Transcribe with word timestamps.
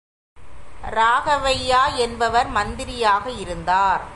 ராகவையா 0.89 1.81
என்பவர் 1.97 2.49
மந்திரியாக 2.49 3.25
இருந்தார். 3.39 4.03